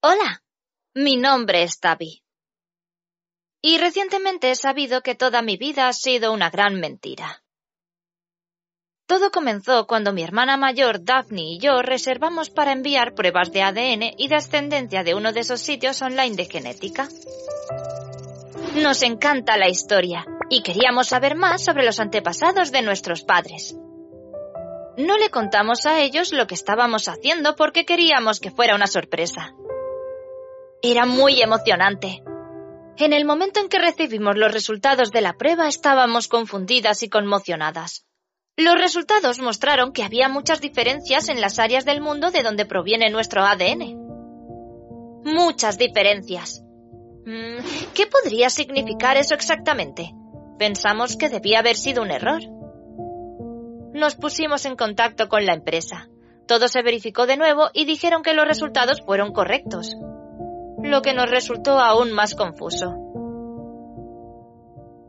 Hola, 0.00 0.44
mi 0.94 1.16
nombre 1.16 1.64
es 1.64 1.80
Tavi. 1.80 2.22
Y 3.60 3.78
recientemente 3.78 4.52
he 4.52 4.54
sabido 4.54 5.00
que 5.00 5.16
toda 5.16 5.42
mi 5.42 5.56
vida 5.56 5.88
ha 5.88 5.92
sido 5.92 6.32
una 6.32 6.50
gran 6.50 6.78
mentira. 6.78 7.42
Todo 9.08 9.32
comenzó 9.32 9.88
cuando 9.88 10.12
mi 10.12 10.22
hermana 10.22 10.56
mayor 10.56 11.02
Daphne 11.02 11.42
y 11.54 11.58
yo 11.58 11.82
reservamos 11.82 12.48
para 12.48 12.70
enviar 12.70 13.16
pruebas 13.16 13.50
de 13.50 13.62
ADN 13.62 14.14
y 14.16 14.28
de 14.28 14.36
ascendencia 14.36 15.02
de 15.02 15.16
uno 15.16 15.32
de 15.32 15.40
esos 15.40 15.60
sitios 15.60 16.00
online 16.00 16.36
de 16.36 16.44
genética. 16.44 17.08
Nos 18.76 19.02
encanta 19.02 19.56
la 19.56 19.68
historia 19.68 20.24
y 20.48 20.62
queríamos 20.62 21.08
saber 21.08 21.34
más 21.34 21.64
sobre 21.64 21.84
los 21.84 21.98
antepasados 21.98 22.70
de 22.70 22.82
nuestros 22.82 23.24
padres. 23.24 23.74
No 24.96 25.18
le 25.18 25.30
contamos 25.30 25.86
a 25.86 25.98
ellos 25.98 26.32
lo 26.32 26.46
que 26.46 26.54
estábamos 26.54 27.08
haciendo 27.08 27.56
porque 27.56 27.84
queríamos 27.84 28.38
que 28.38 28.52
fuera 28.52 28.76
una 28.76 28.86
sorpresa. 28.86 29.52
Era 30.82 31.06
muy 31.06 31.42
emocionante. 31.42 32.22
En 32.98 33.12
el 33.12 33.24
momento 33.24 33.58
en 33.58 33.68
que 33.68 33.80
recibimos 33.80 34.36
los 34.36 34.52
resultados 34.52 35.10
de 35.10 35.22
la 35.22 35.32
prueba 35.32 35.66
estábamos 35.66 36.28
confundidas 36.28 37.02
y 37.02 37.08
conmocionadas. 37.08 38.06
Los 38.56 38.78
resultados 38.78 39.40
mostraron 39.40 39.92
que 39.92 40.04
había 40.04 40.28
muchas 40.28 40.60
diferencias 40.60 41.28
en 41.28 41.40
las 41.40 41.58
áreas 41.58 41.84
del 41.84 42.00
mundo 42.00 42.30
de 42.30 42.44
donde 42.44 42.64
proviene 42.64 43.10
nuestro 43.10 43.42
ADN. 43.44 43.96
Muchas 45.24 45.78
diferencias. 45.78 46.62
Mm, 47.26 47.58
¿Qué 47.94 48.06
podría 48.06 48.48
significar 48.48 49.16
eso 49.16 49.34
exactamente? 49.34 50.12
Pensamos 50.60 51.16
que 51.16 51.28
debía 51.28 51.58
haber 51.58 51.76
sido 51.76 52.02
un 52.02 52.12
error. 52.12 52.40
Nos 53.94 54.14
pusimos 54.14 54.64
en 54.64 54.76
contacto 54.76 55.28
con 55.28 55.44
la 55.44 55.54
empresa. 55.54 56.08
Todo 56.46 56.68
se 56.68 56.82
verificó 56.82 57.26
de 57.26 57.36
nuevo 57.36 57.68
y 57.74 57.84
dijeron 57.84 58.22
que 58.22 58.34
los 58.34 58.46
resultados 58.46 59.02
fueron 59.04 59.32
correctos 59.32 59.96
lo 60.82 61.02
que 61.02 61.14
nos 61.14 61.30
resultó 61.30 61.78
aún 61.78 62.12
más 62.12 62.34
confuso. 62.34 62.94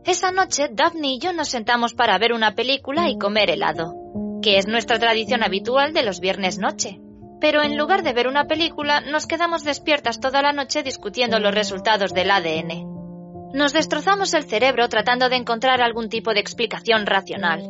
Esa 0.06 0.32
noche, 0.32 0.70
Daphne 0.72 1.14
y 1.14 1.20
yo 1.20 1.34
nos 1.34 1.50
sentamos 1.50 1.94
para 1.94 2.18
ver 2.18 2.34
una 2.34 2.56
película 2.56 3.10
y 3.10 3.18
comer 3.18 3.52
helado, 3.52 3.94
que 4.42 4.58
es 4.58 4.68
nuestra 4.68 4.98
tradición 4.98 5.44
habitual 5.44 5.94
de 5.94 6.04
los 6.04 6.20
viernes 6.20 6.58
noche. 6.58 7.00
Pero 7.40 7.62
en 7.62 7.78
lugar 7.78 8.04
de 8.04 8.14
ver 8.14 8.28
una 8.28 8.46
película, 8.46 9.02
nos 9.02 9.28
quedamos 9.28 9.64
despiertas 9.64 10.20
toda 10.20 10.42
la 10.42 10.52
noche 10.52 10.84
discutiendo 10.84 11.40
los 11.40 11.54
resultados 11.54 12.14
del 12.14 12.32
ADN. 12.32 13.52
Nos 13.54 13.74
destrozamos 13.74 14.34
el 14.34 14.44
cerebro 14.44 14.90
tratando 14.90 15.30
de 15.30 15.36
encontrar 15.36 15.82
algún 15.82 16.10
tipo 16.10 16.34
de 16.34 16.40
explicación 16.40 17.06
racional. 17.06 17.62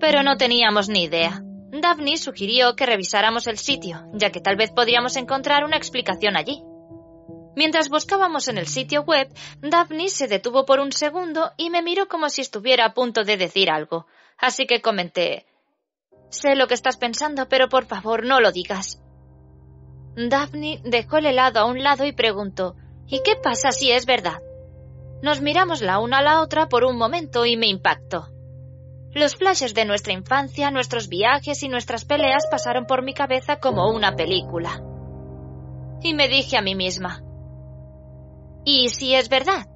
Pero 0.00 0.22
no 0.22 0.36
teníamos 0.36 0.88
ni 0.88 1.04
idea. 1.04 1.42
Daphne 1.72 2.16
sugirió 2.16 2.74
que 2.74 2.86
revisáramos 2.86 3.46
el 3.46 3.58
sitio, 3.58 4.02
ya 4.12 4.30
que 4.30 4.40
tal 4.40 4.56
vez 4.56 4.70
podríamos 4.72 5.16
encontrar 5.16 5.64
una 5.64 5.76
explicación 5.76 6.36
allí. 6.36 6.62
Mientras 7.56 7.88
buscábamos 7.88 8.48
en 8.48 8.58
el 8.58 8.66
sitio 8.66 9.02
web, 9.02 9.28
Daphne 9.60 10.08
se 10.08 10.28
detuvo 10.28 10.64
por 10.64 10.80
un 10.80 10.92
segundo 10.92 11.52
y 11.56 11.70
me 11.70 11.82
miró 11.82 12.08
como 12.08 12.28
si 12.28 12.40
estuviera 12.40 12.86
a 12.86 12.94
punto 12.94 13.24
de 13.24 13.36
decir 13.36 13.70
algo. 13.70 14.06
Así 14.38 14.66
que 14.66 14.80
comenté 14.80 15.46
Sé 16.30 16.54
lo 16.54 16.68
que 16.68 16.74
estás 16.74 16.96
pensando, 16.96 17.48
pero 17.48 17.68
por 17.68 17.86
favor 17.86 18.24
no 18.24 18.40
lo 18.40 18.52
digas. 18.52 19.02
Daphne 20.14 20.80
dejó 20.84 21.18
el 21.18 21.26
helado 21.26 21.60
a 21.60 21.64
un 21.66 21.82
lado 21.82 22.04
y 22.04 22.12
preguntó 22.12 22.76
¿Y 23.08 23.22
qué 23.22 23.34
pasa 23.34 23.72
si 23.72 23.90
es 23.90 24.06
verdad? 24.06 24.40
Nos 25.22 25.40
miramos 25.40 25.82
la 25.82 25.98
una 25.98 26.18
a 26.18 26.22
la 26.22 26.40
otra 26.40 26.68
por 26.68 26.84
un 26.84 26.96
momento 26.96 27.44
y 27.44 27.56
me 27.56 27.66
impactó. 27.66 28.28
Los 29.12 29.34
flashes 29.34 29.74
de 29.74 29.84
nuestra 29.84 30.12
infancia, 30.12 30.70
nuestros 30.70 31.08
viajes 31.08 31.64
y 31.64 31.68
nuestras 31.68 32.04
peleas 32.04 32.46
pasaron 32.48 32.86
por 32.86 33.02
mi 33.02 33.12
cabeza 33.12 33.58
como 33.58 33.90
una 33.90 34.14
película. 34.14 34.80
Y 36.00 36.14
me 36.14 36.28
dije 36.28 36.56
a 36.56 36.62
mí 36.62 36.76
misma, 36.76 37.20
¿Y 38.64 38.88
si 38.90 39.14
es 39.14 39.28
verdad? 39.28 39.66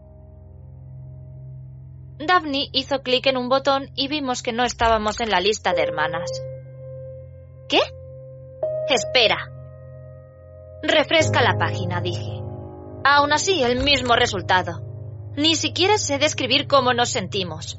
Daphne 2.18 2.68
hizo 2.72 3.02
clic 3.02 3.26
en 3.26 3.36
un 3.36 3.48
botón 3.48 3.90
y 3.94 4.08
vimos 4.08 4.42
que 4.42 4.52
no 4.52 4.64
estábamos 4.64 5.20
en 5.20 5.30
la 5.30 5.40
lista 5.40 5.72
de 5.72 5.82
hermanas. 5.82 6.30
¿Qué? 7.68 7.80
Espera. 8.88 9.50
Refresca 10.82 11.42
la 11.42 11.56
página, 11.58 12.00
dije. 12.00 12.40
Aún 13.04 13.32
así, 13.32 13.62
el 13.62 13.82
mismo 13.82 14.14
resultado. 14.14 14.82
Ni 15.36 15.56
siquiera 15.56 15.98
sé 15.98 16.18
describir 16.18 16.68
cómo 16.68 16.92
nos 16.92 17.08
sentimos. 17.08 17.78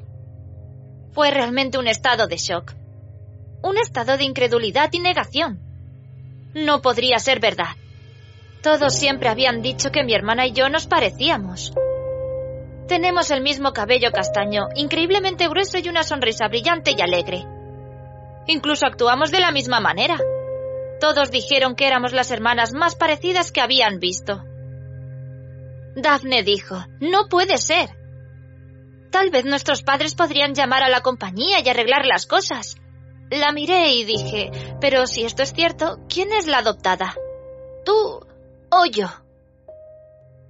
Fue 1.12 1.30
realmente 1.30 1.78
un 1.78 1.88
estado 1.88 2.26
de 2.26 2.36
shock. 2.36 2.74
Un 3.62 3.78
estado 3.78 4.18
de 4.18 4.24
incredulidad 4.24 4.90
y 4.92 5.00
negación. 5.00 5.60
No 6.54 6.82
podría 6.82 7.18
ser 7.18 7.40
verdad. 7.40 7.76
Todos 8.66 8.94
siempre 8.94 9.28
habían 9.28 9.62
dicho 9.62 9.92
que 9.92 10.02
mi 10.02 10.12
hermana 10.12 10.44
y 10.44 10.50
yo 10.50 10.68
nos 10.68 10.88
parecíamos. 10.88 11.72
Tenemos 12.88 13.30
el 13.30 13.40
mismo 13.40 13.72
cabello 13.72 14.10
castaño, 14.10 14.70
increíblemente 14.74 15.46
grueso 15.46 15.78
y 15.78 15.88
una 15.88 16.02
sonrisa 16.02 16.48
brillante 16.48 16.90
y 16.98 17.00
alegre. 17.00 17.46
Incluso 18.48 18.84
actuamos 18.84 19.30
de 19.30 19.38
la 19.38 19.52
misma 19.52 19.78
manera. 19.78 20.18
Todos 20.98 21.30
dijeron 21.30 21.76
que 21.76 21.86
éramos 21.86 22.12
las 22.12 22.32
hermanas 22.32 22.72
más 22.72 22.96
parecidas 22.96 23.52
que 23.52 23.60
habían 23.60 24.00
visto. 24.00 24.42
Daphne 25.94 26.42
dijo, 26.42 26.86
no 26.98 27.28
puede 27.28 27.58
ser. 27.58 27.90
Tal 29.12 29.30
vez 29.30 29.44
nuestros 29.44 29.84
padres 29.84 30.16
podrían 30.16 30.54
llamar 30.54 30.82
a 30.82 30.88
la 30.88 31.02
compañía 31.02 31.60
y 31.64 31.68
arreglar 31.68 32.04
las 32.04 32.26
cosas. 32.26 32.78
La 33.30 33.52
miré 33.52 33.92
y 33.92 34.04
dije, 34.04 34.50
pero 34.80 35.06
si 35.06 35.24
esto 35.24 35.44
es 35.44 35.52
cierto, 35.52 36.00
¿quién 36.08 36.32
es 36.32 36.48
la 36.48 36.58
adoptada? 36.58 37.14
Tú 37.84 38.25
o 38.86 38.90
yo. 38.90 39.08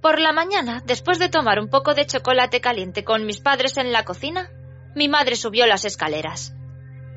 Por 0.01 0.19
la 0.19 0.31
mañana, 0.31 0.81
después 0.85 1.19
de 1.19 1.29
tomar 1.29 1.59
un 1.59 1.69
poco 1.69 1.93
de 1.93 2.05
chocolate 2.05 2.61
caliente 2.61 3.03
con 3.03 3.25
mis 3.25 3.39
padres 3.39 3.77
en 3.77 3.91
la 3.91 4.05
cocina, 4.05 4.51
mi 4.95 5.09
madre 5.09 5.35
subió 5.35 5.65
las 5.65 5.85
escaleras. 5.85 6.53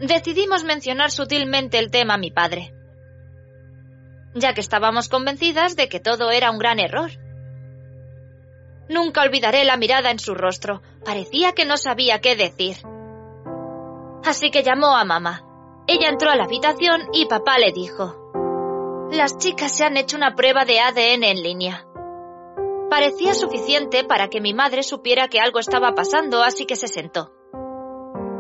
Decidimos 0.01 0.65
mencionar 0.65 1.11
sutilmente 1.11 1.79
el 1.79 1.91
tema 1.91 2.15
a 2.15 2.19
mi 2.19 2.31
padre, 2.31 2.73
ya 4.35 4.55
que 4.55 4.61
estábamos 4.61 5.09
convencidas 5.09 5.77
de 5.77 5.89
que 5.89 6.01
todo 6.01 6.31
era 6.31 6.51
un 6.51 6.59
gran 6.59 6.81
error. 6.81 7.11
Nunca 8.89 9.23
olvidaré 9.23 9.65
la 9.65 9.77
mirada 9.77 10.11
en 10.11 10.19
su 10.19 10.35
rostro. 10.35 10.83
Parecía 11.05 11.53
que 11.53 11.65
no 11.65 11.77
sabía 11.77 12.21
qué 12.21 12.35
decir. 12.35 12.77
Así 14.25 14.51
que 14.51 14.65
llamó 14.65 14.97
a 14.97 15.05
mamá. 15.05 15.45
Ella 15.87 16.09
entró 16.09 16.31
a 16.31 16.37
la 16.37 16.45
habitación 16.45 17.03
y 17.13 17.27
papá 17.27 17.59
le 17.59 17.73
dijo, 17.73 18.20
las 19.17 19.39
chicas 19.39 19.77
se 19.77 19.85
han 19.85 19.97
hecho 19.97 20.17
una 20.17 20.35
prueba 20.35 20.65
de 20.65 20.81
ADN 20.81 21.25
en 21.25 21.43
línea. 21.43 21.87
Parecía 22.89 23.35
suficiente 23.35 24.05
para 24.05 24.29
que 24.29 24.41
mi 24.41 24.55
madre 24.55 24.83
supiera 24.83 25.29
que 25.29 25.41
algo 25.41 25.61
estaba 25.61 25.93
pasando, 25.95 26.43
así 26.43 26.67
que 26.67 26.77
se 26.77 26.89
sentó. 26.89 27.33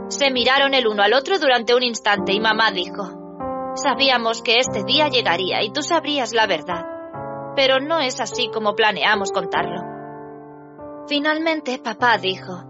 Se 0.08 0.30
miraron 0.30 0.74
el 0.74 0.86
uno 0.86 1.02
al 1.02 1.12
otro 1.12 1.38
durante 1.38 1.74
un 1.74 1.82
instante 1.82 2.32
y 2.32 2.40
mamá 2.40 2.72
dijo, 2.72 3.72
Sabíamos 3.74 4.42
que 4.42 4.58
este 4.58 4.82
día 4.82 5.08
llegaría 5.08 5.62
y 5.62 5.70
tú 5.72 5.82
sabrías 5.82 6.32
la 6.32 6.46
verdad, 6.46 6.84
pero 7.54 7.78
no 7.78 8.00
es 8.00 8.20
así 8.20 8.50
como 8.52 8.74
planeamos 8.74 9.30
contarlo. 9.30 9.82
Finalmente 11.06 11.78
papá 11.78 12.18
dijo, 12.18 12.64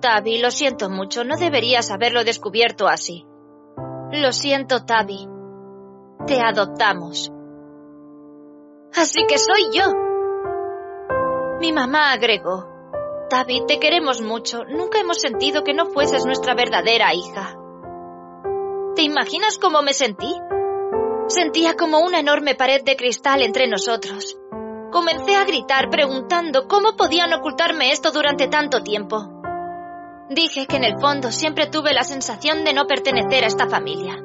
Tavi, 0.00 0.38
lo 0.38 0.50
siento 0.50 0.88
mucho, 0.88 1.24
no 1.24 1.36
deberías 1.36 1.90
haberlo 1.90 2.24
descubierto 2.24 2.88
así. 2.88 3.26
Lo 4.12 4.32
siento, 4.32 4.84
Tavi. 4.84 5.28
Te 6.26 6.40
adoptamos. 6.40 7.32
Así 8.94 9.24
que 9.26 9.38
soy 9.38 9.70
yo. 9.72 9.84
Mi 11.60 11.72
mamá 11.72 12.12
agregó. 12.12 12.68
Tavi, 13.28 13.64
te 13.66 13.78
queremos 13.80 14.20
mucho. 14.20 14.64
Nunca 14.64 15.00
hemos 15.00 15.20
sentido 15.20 15.64
que 15.64 15.74
no 15.74 15.86
fueses 15.86 16.24
nuestra 16.26 16.54
verdadera 16.54 17.12
hija. 17.14 17.56
¿Te 18.94 19.02
imaginas 19.02 19.58
cómo 19.58 19.82
me 19.82 19.92
sentí? 19.92 20.34
Sentía 21.28 21.74
como 21.74 22.00
una 22.00 22.20
enorme 22.20 22.54
pared 22.54 22.82
de 22.84 22.96
cristal 22.96 23.42
entre 23.42 23.66
nosotros. 23.66 24.38
Comencé 24.92 25.34
a 25.34 25.44
gritar 25.44 25.90
preguntando 25.90 26.68
cómo 26.68 26.96
podían 26.96 27.32
ocultarme 27.32 27.90
esto 27.90 28.12
durante 28.12 28.46
tanto 28.48 28.82
tiempo. 28.82 29.36
Dije 30.30 30.66
que 30.66 30.76
en 30.76 30.84
el 30.84 30.98
fondo 31.00 31.32
siempre 31.32 31.66
tuve 31.66 31.92
la 31.92 32.04
sensación 32.04 32.64
de 32.64 32.74
no 32.74 32.86
pertenecer 32.86 33.44
a 33.44 33.48
esta 33.48 33.68
familia. 33.68 34.16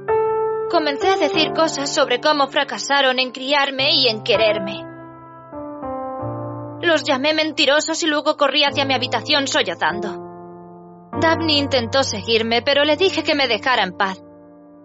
Comencé 0.71 1.09
a 1.09 1.18
decir 1.18 1.51
cosas 1.51 1.94
sobre 1.94 2.21
cómo 2.21 2.47
fracasaron 2.47 3.19
en 3.19 3.31
criarme 3.31 3.94
y 3.94 4.07
en 4.07 4.23
quererme. 4.23 4.85
Los 6.81 7.03
llamé 7.03 7.33
mentirosos 7.33 8.01
y 8.03 8.07
luego 8.07 8.38
corrí 8.38 8.63
hacia 8.63 8.85
mi 8.85 8.94
habitación 8.94 9.47
sollozando. 9.47 11.12
Daphne 11.19 11.57
intentó 11.57 12.03
seguirme, 12.03 12.62
pero 12.62 12.85
le 12.85 12.95
dije 12.95 13.21
que 13.21 13.35
me 13.35 13.50
dejara 13.50 13.83
en 13.83 13.97
paz. 13.97 14.23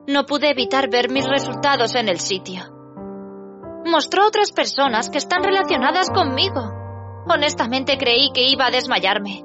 No 0.09 0.27
pude 0.27 0.50
evitar 0.50 0.91
ver 0.91 1.09
mis 1.09 1.29
resultados 1.29 1.94
en 1.94 2.09
el 2.09 2.19
sitio. 2.19 2.65
Mostró 3.85 4.27
otras 4.27 4.50
personas 4.50 5.09
que 5.09 5.19
están 5.19 5.44
relacionadas 5.44 6.11
conmigo. 6.11 6.69
Honestamente 7.29 7.97
creí 7.97 8.32
que 8.35 8.49
iba 8.49 8.67
a 8.67 8.73
desmayarme. 8.73 9.44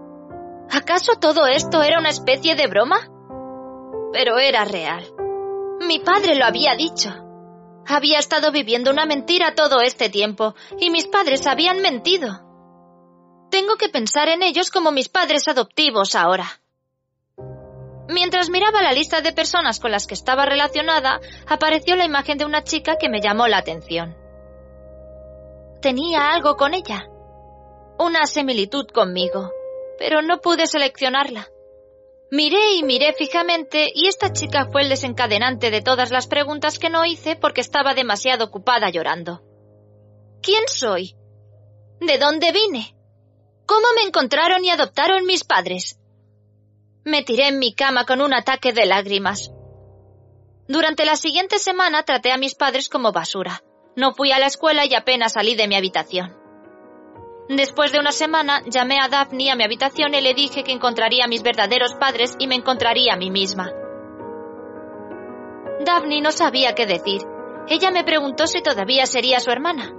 ¿Acaso 0.71 1.13
todo 1.21 1.45
esto 1.45 1.83
era 1.83 1.99
una 1.99 2.09
especie 2.09 2.55
de 2.55 2.65
broma? 2.65 2.97
Pero 4.11 4.39
era 4.39 4.65
real. 4.65 5.20
Mi 5.81 5.99
padre 5.99 6.35
lo 6.35 6.45
había 6.45 6.75
dicho. 6.75 7.09
Había 7.87 8.19
estado 8.19 8.51
viviendo 8.51 8.91
una 8.91 9.05
mentira 9.05 9.55
todo 9.55 9.81
este 9.81 10.09
tiempo 10.09 10.55
y 10.79 10.89
mis 10.89 11.07
padres 11.07 11.47
habían 11.47 11.81
mentido. 11.81 12.29
Tengo 13.49 13.75
que 13.75 13.89
pensar 13.89 14.29
en 14.29 14.43
ellos 14.43 14.69
como 14.69 14.91
mis 14.91 15.09
padres 15.09 15.47
adoptivos 15.47 16.15
ahora. 16.15 16.61
Mientras 18.07 18.49
miraba 18.49 18.81
la 18.81 18.93
lista 18.93 19.21
de 19.21 19.33
personas 19.33 19.79
con 19.79 19.91
las 19.91 20.07
que 20.07 20.13
estaba 20.13 20.45
relacionada, 20.45 21.19
apareció 21.47 21.95
la 21.95 22.05
imagen 22.05 22.37
de 22.37 22.45
una 22.45 22.63
chica 22.63 22.97
que 22.99 23.09
me 23.09 23.21
llamó 23.21 23.47
la 23.47 23.57
atención. 23.57 24.15
Tenía 25.81 26.31
algo 26.31 26.55
con 26.55 26.73
ella. 26.73 27.07
Una 27.97 28.25
similitud 28.25 28.87
conmigo 28.87 29.51
pero 30.01 30.23
no 30.23 30.41
pude 30.41 30.65
seleccionarla. 30.65 31.50
Miré 32.33 32.75
y 32.75 32.83
miré 32.83 33.11
fijamente 33.11 33.91
y 33.93 34.07
esta 34.07 34.31
chica 34.31 34.69
fue 34.71 34.83
el 34.83 34.89
desencadenante 34.89 35.69
de 35.69 35.81
todas 35.81 36.11
las 36.11 36.27
preguntas 36.27 36.79
que 36.79 36.89
no 36.89 37.03
hice 37.03 37.35
porque 37.35 37.59
estaba 37.59 37.93
demasiado 37.93 38.45
ocupada 38.45 38.89
llorando. 38.89 39.41
¿Quién 40.41 40.63
soy? 40.67 41.13
¿De 41.99 42.17
dónde 42.17 42.53
vine? 42.53 42.95
¿Cómo 43.65 43.85
me 43.97 44.03
encontraron 44.03 44.63
y 44.63 44.69
adoptaron 44.69 45.25
mis 45.25 45.43
padres? 45.43 45.99
Me 47.03 47.21
tiré 47.21 47.49
en 47.49 47.59
mi 47.59 47.73
cama 47.73 48.05
con 48.05 48.21
un 48.21 48.33
ataque 48.33 48.71
de 48.71 48.85
lágrimas. 48.85 49.51
Durante 50.69 51.03
la 51.03 51.17
siguiente 51.17 51.59
semana 51.59 52.03
traté 52.03 52.31
a 52.31 52.37
mis 52.37 52.55
padres 52.55 52.87
como 52.87 53.11
basura. 53.11 53.61
No 53.97 54.13
fui 54.13 54.31
a 54.31 54.39
la 54.39 54.45
escuela 54.45 54.85
y 54.85 54.95
apenas 54.95 55.33
salí 55.33 55.55
de 55.55 55.67
mi 55.67 55.75
habitación. 55.75 56.40
Después 57.49 57.91
de 57.91 57.99
una 57.99 58.11
semana, 58.11 58.61
llamé 58.65 58.97
a 59.01 59.09
Daphne 59.09 59.51
a 59.51 59.55
mi 59.55 59.63
habitación 59.63 60.13
y 60.13 60.21
le 60.21 60.33
dije 60.33 60.63
que 60.63 60.71
encontraría 60.71 61.25
a 61.25 61.27
mis 61.27 61.43
verdaderos 61.43 61.95
padres 61.95 62.35
y 62.39 62.47
me 62.47 62.55
encontraría 62.55 63.13
a 63.13 63.17
mí 63.17 63.29
misma. 63.29 63.71
Daphne 65.85 66.21
no 66.21 66.31
sabía 66.31 66.73
qué 66.75 66.85
decir. 66.85 67.21
Ella 67.67 67.91
me 67.91 68.03
preguntó 68.03 68.47
si 68.47 68.61
todavía 68.61 69.05
sería 69.05 69.39
su 69.39 69.51
hermana. 69.51 69.91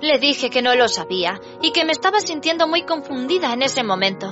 Le 0.00 0.18
dije 0.18 0.50
que 0.50 0.62
no 0.62 0.74
lo 0.74 0.88
sabía 0.88 1.40
y 1.62 1.72
que 1.72 1.84
me 1.84 1.92
estaba 1.92 2.20
sintiendo 2.20 2.66
muy 2.66 2.82
confundida 2.82 3.52
en 3.52 3.62
ese 3.62 3.82
momento. 3.82 4.28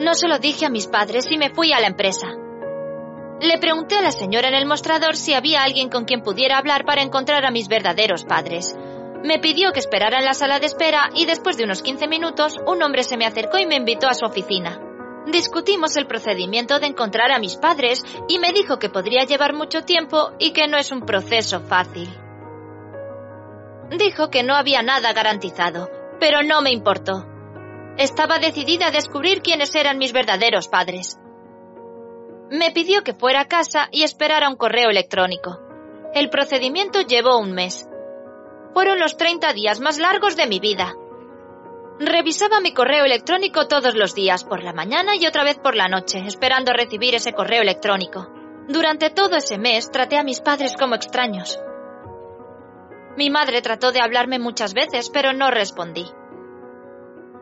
No 0.00 0.14
se 0.14 0.28
lo 0.28 0.38
dije 0.38 0.66
a 0.66 0.70
mis 0.70 0.86
padres 0.86 1.30
y 1.30 1.38
me 1.38 1.50
fui 1.50 1.72
a 1.72 1.80
la 1.80 1.86
empresa. 1.86 2.28
Le 3.40 3.58
pregunté 3.58 3.96
a 3.96 4.02
la 4.02 4.10
señora 4.10 4.48
en 4.48 4.54
el 4.54 4.66
mostrador 4.66 5.16
si 5.16 5.34
había 5.34 5.62
alguien 5.62 5.88
con 5.88 6.04
quien 6.04 6.22
pudiera 6.22 6.58
hablar 6.58 6.84
para 6.84 7.02
encontrar 7.02 7.44
a 7.44 7.50
mis 7.50 7.68
verdaderos 7.68 8.24
padres. 8.24 8.76
Me 9.24 9.38
pidió 9.38 9.72
que 9.72 9.80
esperara 9.80 10.18
en 10.18 10.26
la 10.26 10.34
sala 10.34 10.60
de 10.60 10.66
espera 10.66 11.08
y 11.14 11.24
después 11.24 11.56
de 11.56 11.64
unos 11.64 11.82
15 11.82 12.08
minutos 12.08 12.58
un 12.66 12.82
hombre 12.82 13.04
se 13.04 13.16
me 13.16 13.24
acercó 13.24 13.56
y 13.56 13.64
me 13.64 13.76
invitó 13.76 14.06
a 14.06 14.12
su 14.12 14.26
oficina. 14.26 14.78
Discutimos 15.32 15.96
el 15.96 16.06
procedimiento 16.06 16.78
de 16.78 16.88
encontrar 16.88 17.32
a 17.32 17.38
mis 17.38 17.56
padres 17.56 18.02
y 18.28 18.38
me 18.38 18.52
dijo 18.52 18.78
que 18.78 18.90
podría 18.90 19.24
llevar 19.24 19.54
mucho 19.54 19.80
tiempo 19.80 20.32
y 20.38 20.52
que 20.52 20.68
no 20.68 20.76
es 20.76 20.92
un 20.92 21.06
proceso 21.06 21.60
fácil. 21.60 22.06
Dijo 23.98 24.28
que 24.28 24.42
no 24.42 24.54
había 24.54 24.82
nada 24.82 25.14
garantizado, 25.14 25.88
pero 26.20 26.42
no 26.42 26.60
me 26.60 26.72
importó. 26.72 27.24
Estaba 27.96 28.38
decidida 28.38 28.88
a 28.88 28.90
descubrir 28.90 29.40
quiénes 29.40 29.74
eran 29.74 29.96
mis 29.96 30.12
verdaderos 30.12 30.68
padres. 30.68 31.18
Me 32.50 32.72
pidió 32.72 33.02
que 33.02 33.14
fuera 33.14 33.40
a 33.40 33.48
casa 33.48 33.88
y 33.90 34.02
esperara 34.02 34.50
un 34.50 34.56
correo 34.56 34.90
electrónico. 34.90 35.60
El 36.12 36.28
procedimiento 36.28 37.00
llevó 37.00 37.38
un 37.38 37.52
mes. 37.52 37.88
Fueron 38.74 38.98
los 38.98 39.16
30 39.16 39.52
días 39.52 39.78
más 39.78 39.98
largos 39.98 40.36
de 40.36 40.48
mi 40.48 40.58
vida. 40.58 40.94
Revisaba 42.00 42.58
mi 42.58 42.74
correo 42.74 43.04
electrónico 43.04 43.68
todos 43.68 43.94
los 43.94 44.16
días, 44.16 44.42
por 44.42 44.64
la 44.64 44.72
mañana 44.72 45.14
y 45.14 45.26
otra 45.28 45.44
vez 45.44 45.58
por 45.58 45.76
la 45.76 45.86
noche, 45.86 46.24
esperando 46.26 46.72
recibir 46.72 47.14
ese 47.14 47.32
correo 47.32 47.62
electrónico. 47.62 48.26
Durante 48.66 49.10
todo 49.10 49.36
ese 49.36 49.58
mes 49.58 49.92
traté 49.92 50.18
a 50.18 50.24
mis 50.24 50.40
padres 50.40 50.74
como 50.76 50.96
extraños. 50.96 51.60
Mi 53.16 53.30
madre 53.30 53.62
trató 53.62 53.92
de 53.92 54.00
hablarme 54.00 54.40
muchas 54.40 54.74
veces, 54.74 55.08
pero 55.08 55.32
no 55.32 55.52
respondí. 55.52 56.06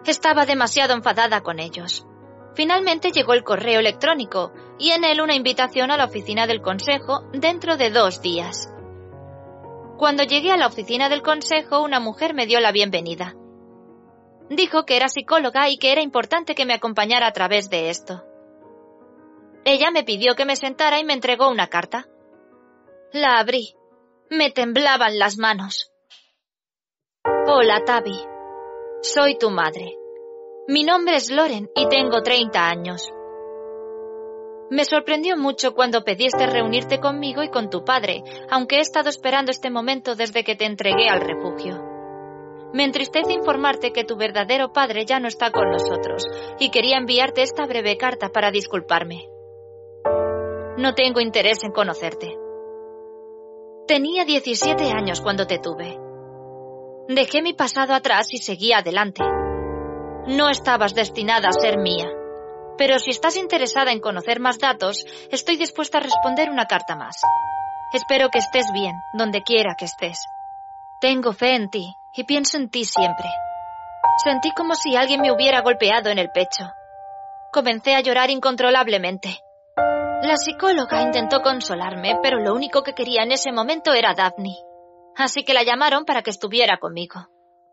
Estaba 0.04 0.44
demasiado 0.44 0.92
enfadada 0.92 1.40
con 1.40 1.60
ellos. 1.60 2.06
Finalmente 2.54 3.10
llegó 3.10 3.32
el 3.32 3.42
correo 3.42 3.80
electrónico 3.80 4.52
y 4.78 4.90
en 4.90 5.04
él 5.04 5.22
una 5.22 5.34
invitación 5.34 5.90
a 5.90 5.96
la 5.96 6.04
oficina 6.04 6.46
del 6.46 6.60
consejo 6.60 7.22
dentro 7.32 7.78
de 7.78 7.88
dos 7.88 8.20
días. 8.20 8.68
Cuando 9.98 10.24
llegué 10.24 10.50
a 10.50 10.56
la 10.56 10.66
oficina 10.66 11.08
del 11.08 11.22
consejo, 11.22 11.82
una 11.82 12.00
mujer 12.00 12.34
me 12.34 12.46
dio 12.46 12.60
la 12.60 12.72
bienvenida. 12.72 13.34
Dijo 14.48 14.84
que 14.84 14.96
era 14.96 15.08
psicóloga 15.08 15.68
y 15.68 15.78
que 15.78 15.92
era 15.92 16.02
importante 16.02 16.54
que 16.54 16.66
me 16.66 16.74
acompañara 16.74 17.26
a 17.26 17.32
través 17.32 17.70
de 17.70 17.90
esto. 17.90 18.24
Ella 19.64 19.90
me 19.90 20.02
pidió 20.02 20.34
que 20.34 20.44
me 20.44 20.56
sentara 20.56 20.98
y 20.98 21.04
me 21.04 21.12
entregó 21.12 21.48
una 21.48 21.68
carta. 21.68 22.08
La 23.12 23.38
abrí. 23.38 23.74
Me 24.28 24.50
temblaban 24.50 25.18
las 25.18 25.38
manos. 25.38 25.92
Hola, 27.46 27.84
Tavi. 27.84 28.18
Soy 29.02 29.38
tu 29.38 29.50
madre. 29.50 29.96
Mi 30.68 30.84
nombre 30.84 31.16
es 31.16 31.30
Loren 31.30 31.70
y 31.74 31.86
tengo 31.88 32.22
30 32.22 32.68
años. 32.68 33.12
Me 34.70 34.84
sorprendió 34.84 35.36
mucho 35.36 35.74
cuando 35.74 36.04
pediste 36.04 36.46
reunirte 36.46 36.98
conmigo 36.98 37.42
y 37.42 37.50
con 37.50 37.68
tu 37.68 37.84
padre, 37.84 38.22
aunque 38.50 38.76
he 38.76 38.80
estado 38.80 39.10
esperando 39.10 39.50
este 39.50 39.70
momento 39.70 40.14
desde 40.14 40.44
que 40.44 40.56
te 40.56 40.64
entregué 40.64 41.08
al 41.08 41.20
refugio. 41.20 41.92
Me 42.72 42.84
entristece 42.84 43.32
informarte 43.32 43.92
que 43.92 44.04
tu 44.04 44.16
verdadero 44.16 44.72
padre 44.72 45.04
ya 45.04 45.20
no 45.20 45.28
está 45.28 45.50
con 45.50 45.70
nosotros, 45.70 46.24
y 46.58 46.70
quería 46.70 46.96
enviarte 46.96 47.42
esta 47.42 47.66
breve 47.66 47.98
carta 47.98 48.30
para 48.30 48.50
disculparme. 48.50 49.28
No 50.78 50.94
tengo 50.94 51.20
interés 51.20 51.62
en 51.64 51.72
conocerte. 51.72 52.34
Tenía 53.86 54.24
17 54.24 54.90
años 54.90 55.20
cuando 55.20 55.46
te 55.46 55.58
tuve. 55.58 55.98
Dejé 57.08 57.42
mi 57.42 57.52
pasado 57.52 57.92
atrás 57.92 58.32
y 58.32 58.38
seguí 58.38 58.72
adelante. 58.72 59.22
No 60.28 60.48
estabas 60.48 60.94
destinada 60.94 61.48
a 61.48 61.52
ser 61.52 61.76
mía. 61.76 62.08
Pero 62.78 62.98
si 62.98 63.10
estás 63.10 63.36
interesada 63.36 63.92
en 63.92 64.00
conocer 64.00 64.40
más 64.40 64.58
datos, 64.58 65.04
estoy 65.30 65.56
dispuesta 65.56 65.98
a 65.98 66.02
responder 66.02 66.50
una 66.50 66.66
carta 66.66 66.96
más. 66.96 67.16
Espero 67.92 68.30
que 68.30 68.38
estés 68.38 68.66
bien, 68.72 68.94
donde 69.12 69.42
quiera 69.42 69.74
que 69.76 69.84
estés. 69.84 70.18
Tengo 71.00 71.32
fe 71.32 71.54
en 71.54 71.68
ti 71.68 71.94
y 72.14 72.24
pienso 72.24 72.56
en 72.56 72.70
ti 72.70 72.84
siempre. 72.84 73.28
Sentí 74.24 74.50
como 74.52 74.74
si 74.74 74.96
alguien 74.96 75.20
me 75.20 75.32
hubiera 75.32 75.60
golpeado 75.60 76.10
en 76.10 76.18
el 76.18 76.30
pecho. 76.30 76.70
Comencé 77.52 77.94
a 77.94 78.00
llorar 78.00 78.30
incontrolablemente. 78.30 79.40
La 80.22 80.36
psicóloga 80.36 81.02
intentó 81.02 81.42
consolarme, 81.42 82.18
pero 82.22 82.38
lo 82.38 82.54
único 82.54 82.82
que 82.82 82.94
quería 82.94 83.24
en 83.24 83.32
ese 83.32 83.52
momento 83.52 83.92
era 83.92 84.14
Daphne. 84.14 84.56
Así 85.16 85.44
que 85.44 85.52
la 85.52 85.64
llamaron 85.64 86.04
para 86.04 86.22
que 86.22 86.30
estuviera 86.30 86.78
conmigo. 86.78 87.28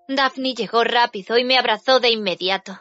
Daphne 0.08 0.54
llegó 0.56 0.84
rápido 0.84 1.38
y 1.38 1.44
me 1.44 1.58
abrazó 1.58 2.00
de 2.00 2.10
inmediato. 2.10 2.80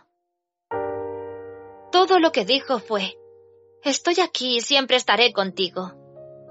Todo 1.91 2.19
lo 2.19 2.33
que 2.33 2.45
dijo 2.45 2.79
fue, 2.79 3.19
Estoy 3.83 4.17
aquí 4.23 4.57
y 4.57 4.61
siempre 4.61 4.97
estaré 4.97 5.33
contigo. 5.33 5.93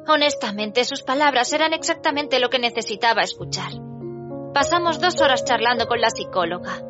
Honestamente, 0.07 0.85
sus 0.85 1.03
palabras 1.03 1.51
eran 1.51 1.73
exactamente 1.73 2.39
lo 2.39 2.49
que 2.49 2.57
necesitaba 2.57 3.21
escuchar. 3.21 3.73
Pasamos 4.53 5.01
dos 5.01 5.19
horas 5.19 5.43
charlando 5.43 5.87
con 5.87 5.99
la 5.99 6.09
psicóloga. 6.09 6.81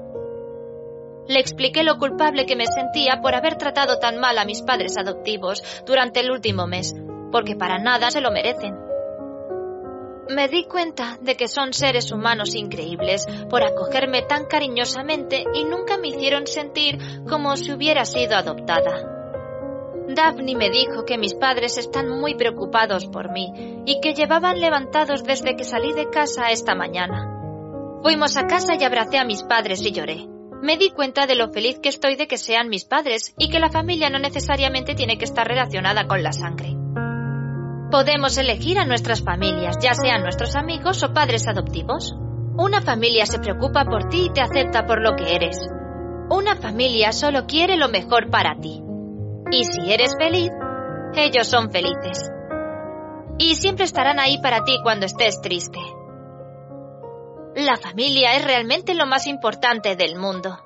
Le 1.27 1.39
expliqué 1.39 1.83
lo 1.83 1.97
culpable 1.97 2.45
que 2.45 2.55
me 2.55 2.67
sentía 2.67 3.19
por 3.21 3.33
haber 3.35 3.55
tratado 3.55 3.99
tan 3.99 4.19
mal 4.19 4.37
a 4.37 4.45
mis 4.45 4.61
padres 4.61 4.95
adoptivos 4.97 5.63
durante 5.85 6.19
el 6.21 6.31
último 6.31 6.67
mes, 6.67 6.95
porque 7.31 7.55
para 7.55 7.79
nada 7.79 8.11
se 8.11 8.21
lo 8.21 8.31
merecen. 8.31 8.86
Me 10.29 10.49
di 10.49 10.65
cuenta 10.65 11.17
de 11.21 11.35
que 11.35 11.47
son 11.47 11.71
seres 11.73 12.11
humanos 12.11 12.53
increíbles 12.53 13.25
por 13.49 13.63
acogerme 13.63 14.23
tan 14.23 14.45
cariñosamente 14.45 15.45
y 15.53 15.63
nunca 15.63 15.97
me 15.97 16.09
hicieron 16.09 16.47
sentir 16.47 16.97
como 17.29 17.55
si 17.55 17.71
hubiera 17.71 18.03
sido 18.03 18.35
adoptada. 18.35 19.13
Daphne 20.09 20.55
me 20.55 20.69
dijo 20.69 21.05
que 21.05 21.17
mis 21.17 21.33
padres 21.33 21.77
están 21.77 22.09
muy 22.09 22.35
preocupados 22.35 23.07
por 23.07 23.31
mí 23.31 23.83
y 23.85 23.99
que 24.01 24.13
llevaban 24.13 24.59
levantados 24.59 25.23
desde 25.23 25.55
que 25.55 25.63
salí 25.63 25.93
de 25.93 26.09
casa 26.09 26.51
esta 26.51 26.75
mañana. 26.75 27.33
Fuimos 28.03 28.37
a 28.37 28.47
casa 28.47 28.75
y 28.79 28.83
abracé 28.83 29.17
a 29.17 29.25
mis 29.25 29.43
padres 29.43 29.81
y 29.81 29.91
lloré. 29.91 30.27
Me 30.61 30.77
di 30.77 30.91
cuenta 30.91 31.27
de 31.27 31.35
lo 31.35 31.51
feliz 31.51 31.79
que 31.79 31.89
estoy 31.89 32.15
de 32.15 32.27
que 32.27 32.37
sean 32.37 32.69
mis 32.69 32.85
padres 32.85 33.33
y 33.37 33.49
que 33.49 33.59
la 33.59 33.69
familia 33.69 34.09
no 34.09 34.17
necesariamente 34.17 34.95
tiene 34.95 35.17
que 35.17 35.25
estar 35.25 35.47
relacionada 35.47 36.07
con 36.07 36.23
la 36.23 36.31
sangre. 36.31 36.76
Podemos 37.91 38.37
elegir 38.37 38.79
a 38.79 38.85
nuestras 38.85 39.23
familias, 39.23 39.77
ya 39.81 39.93
sean 39.93 40.21
nuestros 40.21 40.55
amigos 40.55 41.03
o 41.03 41.13
padres 41.13 41.47
adoptivos. 41.47 42.13
Una 42.57 42.81
familia 42.81 43.25
se 43.25 43.39
preocupa 43.39 43.85
por 43.85 44.09
ti 44.09 44.25
y 44.25 44.29
te 44.33 44.41
acepta 44.41 44.85
por 44.85 45.01
lo 45.01 45.15
que 45.15 45.35
eres. 45.35 45.69
Una 46.29 46.57
familia 46.57 47.13
solo 47.13 47.45
quiere 47.47 47.77
lo 47.77 47.87
mejor 47.87 48.29
para 48.29 48.59
ti. 48.59 48.83
Y 49.51 49.63
si 49.63 49.89
eres 49.89 50.15
feliz, 50.19 50.51
ellos 51.15 51.47
son 51.47 51.71
felices. 51.71 52.29
Y 53.37 53.55
siempre 53.55 53.85
estarán 53.85 54.19
ahí 54.19 54.37
para 54.41 54.65
ti 54.65 54.79
cuando 54.83 55.05
estés 55.05 55.39
triste. 55.39 55.79
La 57.55 57.77
familia 57.77 58.35
es 58.35 58.43
realmente 58.43 58.95
lo 58.95 59.05
más 59.05 59.27
importante 59.27 59.95
del 59.95 60.17
mundo. 60.17 60.59